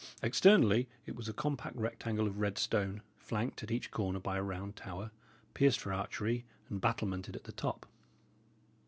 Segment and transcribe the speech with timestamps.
[0.23, 4.41] Externally, it was a compact rectangle of red stone, flanked at each corner by a
[4.41, 5.11] round tower,
[5.53, 7.85] pierced for archery and battlemented at the top.